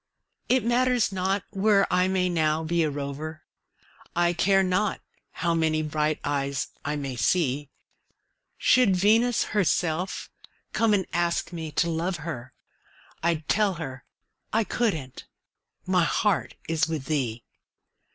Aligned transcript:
It 0.49 0.65
matters 0.65 1.11
not 1.11 1.43
where 1.51 1.85
I 1.93 2.07
may 2.07 2.27
now 2.27 2.63
be 2.63 2.81
a 2.81 2.89
rover, 2.89 3.43
I 4.15 4.33
care 4.33 4.63
not 4.63 4.99
how 5.29 5.53
many 5.53 5.83
bright 5.83 6.19
eyes 6.23 6.69
I 6.83 6.95
may 6.95 7.15
see; 7.15 7.69
Should 8.57 8.95
Venus 8.95 9.43
herself 9.53 10.31
come 10.73 10.95
and 10.95 11.05
ask 11.13 11.53
me 11.53 11.71
to 11.73 11.87
love 11.87 12.15
her, 12.25 12.51
I'd 13.21 13.47
tell 13.47 13.75
her 13.75 14.03
I 14.51 14.63
couldn't 14.63 15.27
my 15.85 16.05
heart 16.05 16.55
is 16.67 16.87
with 16.87 17.05
thee. 17.05 17.43